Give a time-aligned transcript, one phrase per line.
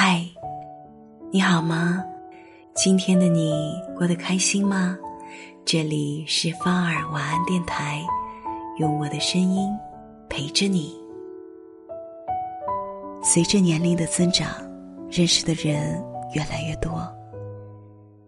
[0.00, 0.24] 嗨，
[1.32, 2.04] 你好吗？
[2.72, 4.96] 今天的你过得开心吗？
[5.64, 8.00] 这里是芳儿晚安电台，
[8.78, 9.68] 用我的声音
[10.30, 10.96] 陪着你。
[13.24, 14.48] 随着年龄的增长，
[15.10, 16.00] 认识的人
[16.32, 17.02] 越来越多，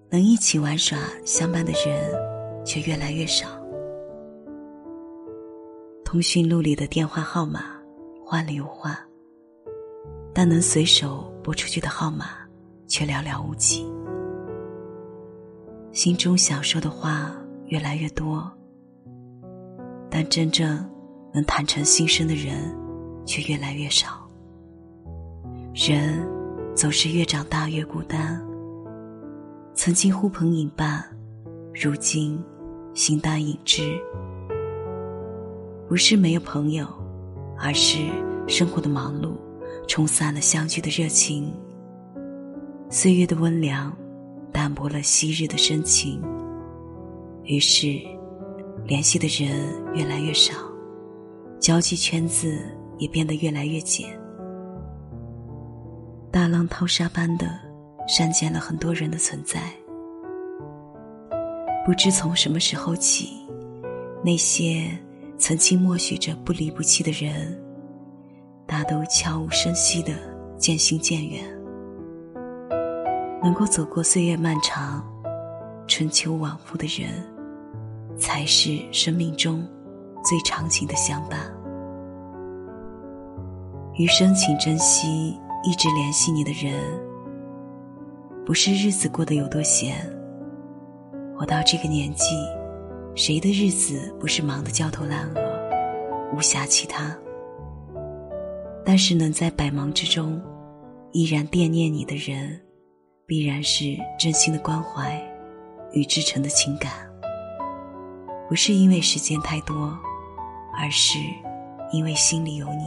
[0.08, 2.12] 能一起玩耍相伴的人
[2.64, 3.46] 却越来越少。
[6.04, 7.60] 通讯录里的电话号码
[8.26, 8.92] 换了又换，
[10.34, 12.26] 但能随手拨出去的号码
[12.86, 13.86] 却寥寥无几。
[15.92, 17.34] 心中想说的话
[17.66, 18.50] 越来越多，
[20.08, 20.88] 但真正
[21.32, 22.76] 能坦诚心声的人
[23.24, 24.28] 却越来越少。
[25.74, 26.26] 人
[26.74, 28.40] 总是越长大越孤单，
[29.74, 31.04] 曾经呼朋引伴，
[31.74, 32.42] 如今
[32.94, 33.98] 形单影只。
[35.88, 36.86] 不是没有朋友，
[37.58, 37.98] 而是
[38.46, 39.32] 生活的忙碌
[39.90, 41.52] 冲散了相聚的热情。
[42.88, 43.92] 岁月的温凉
[44.52, 46.22] 淡薄了昔日的深情，
[47.42, 48.00] 于是
[48.86, 50.54] 联系的人越来越少，
[51.58, 52.56] 交际圈子
[52.98, 54.16] 也变得越来越简。
[56.30, 57.50] 大浪淘沙般的
[58.06, 59.60] 删减了很多人的存在。
[61.84, 63.30] 不知从什么时候起，
[64.24, 64.88] 那些。
[65.36, 67.58] 曾经默许着不离不弃的人，
[68.70, 70.12] 大都悄无声息的
[70.56, 71.42] 渐行渐远。
[73.42, 75.04] 能够走过岁月漫长、
[75.88, 77.10] 春秋往复的人，
[78.16, 79.66] 才是生命中
[80.22, 81.40] 最长情的相伴。
[83.94, 86.80] 余生，请珍惜一直联系你的人。
[88.46, 89.96] 不是日子过得有多闲，
[91.36, 92.36] 活到这个年纪。
[93.16, 95.40] 谁的日子不是忙得焦头烂额，
[96.32, 97.12] 无暇其他？
[98.84, 100.40] 但是能在百忙之中，
[101.12, 102.60] 依然惦念你的人，
[103.26, 105.20] 必然是真心的关怀
[105.92, 106.92] 与至诚的情感。
[108.48, 109.96] 不是因为时间太多，
[110.76, 111.18] 而是
[111.92, 112.84] 因为心里有你。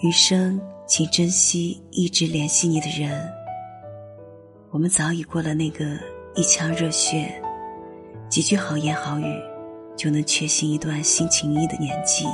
[0.00, 3.30] 余生，请珍惜一直联系你的人。
[4.70, 5.84] 我们早已过了那个
[6.34, 7.30] 一腔热血。
[8.28, 9.42] 几句好言好语，
[9.96, 12.26] 就能确信一段新情谊的年纪。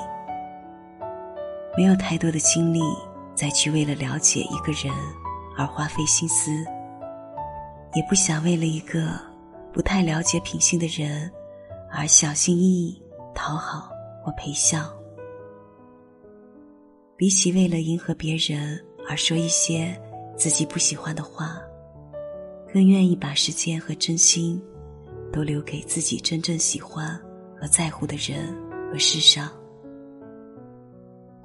[1.81, 2.83] 没有太多的精力
[3.35, 4.95] 再去为了了解一个人
[5.57, 6.53] 而花费心思，
[7.95, 9.19] 也不想为了一个
[9.73, 11.33] 不太了解品性的人
[11.91, 13.03] 而小心翼翼
[13.35, 13.89] 讨好
[14.23, 14.95] 或陪笑。
[17.17, 19.99] 比起为了迎合别人而说一些
[20.37, 21.59] 自己不喜欢的话，
[22.75, 24.63] 更愿意把时间和真心。
[25.33, 27.19] 都留给自己真正喜欢
[27.59, 28.55] 和在乎的人
[28.93, 29.51] 和事上。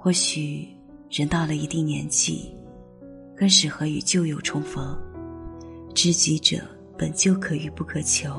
[0.06, 0.68] 或许
[1.10, 2.56] 人到了一定年纪，
[3.36, 4.96] 更适合与旧友重逢。
[5.96, 6.58] 知己者
[6.96, 8.30] 本就可遇不可求。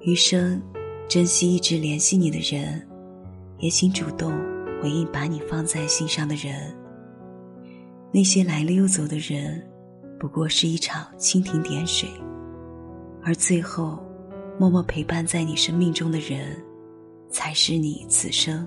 [0.00, 0.58] 余生，
[1.06, 2.80] 珍惜一直联系你的人，
[3.58, 4.32] 也请主动
[4.80, 6.74] 回应把你放在心上的人。
[8.10, 9.62] 那些来了又走的人，
[10.18, 12.08] 不过是一场蜻蜓点水，
[13.22, 14.02] 而最后，
[14.58, 16.56] 默默陪伴在你生命中的人，
[17.28, 18.66] 才是你此生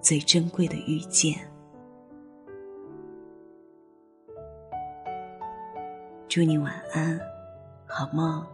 [0.00, 1.38] 最珍贵的遇见。
[6.28, 7.18] 祝你晚安，
[7.86, 8.44] 好梦。